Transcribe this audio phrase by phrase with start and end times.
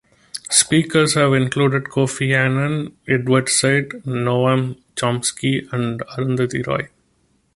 [0.49, 6.89] Speakers have included Kofi Annan, Edward Said, Noam Chomsky, and Arundhati Roy.